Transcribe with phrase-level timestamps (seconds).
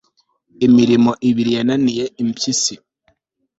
[0.67, 2.73] imirimo ibiri yananiye impyisi